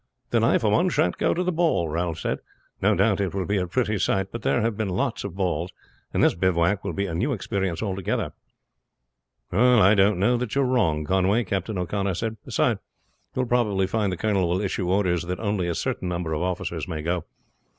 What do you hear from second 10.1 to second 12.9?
know that you are wrong, Conway," Captain O'Connor said. "Beside,